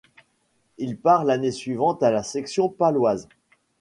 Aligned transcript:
Il 0.79 0.97
part 0.97 1.25
l'année 1.25 1.51
suivante 1.51 2.01
à 2.01 2.09
la 2.09 2.23
Section 2.23 2.69
paloise. 2.69 3.27